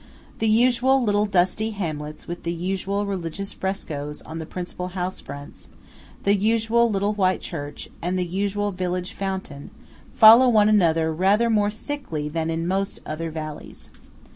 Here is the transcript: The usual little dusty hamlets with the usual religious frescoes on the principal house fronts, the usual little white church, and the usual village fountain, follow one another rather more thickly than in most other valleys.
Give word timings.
The 0.39 0.47
usual 0.49 1.03
little 1.03 1.27
dusty 1.27 1.69
hamlets 1.69 2.27
with 2.27 2.41
the 2.41 2.51
usual 2.51 3.05
religious 3.05 3.53
frescoes 3.53 4.23
on 4.23 4.39
the 4.39 4.47
principal 4.47 4.87
house 4.97 5.19
fronts, 5.19 5.69
the 6.23 6.33
usual 6.35 6.89
little 6.89 7.13
white 7.13 7.39
church, 7.41 7.87
and 8.01 8.17
the 8.17 8.25
usual 8.25 8.71
village 8.71 9.13
fountain, 9.13 9.69
follow 10.15 10.49
one 10.49 10.69
another 10.69 11.13
rather 11.13 11.51
more 11.51 11.69
thickly 11.69 12.27
than 12.29 12.49
in 12.49 12.65
most 12.65 12.99
other 13.05 13.29
valleys. 13.29 13.91